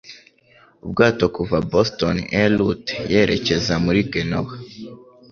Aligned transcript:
ubwato 0.85 1.25
kuva 1.35 1.57
Boston 1.71 2.15
En 2.39 2.51
Route 2.59 2.93
yerekeza 3.11 3.73
muri 3.85 3.99
Genoa? 4.13 4.53